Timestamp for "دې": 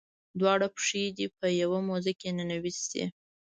1.17-1.27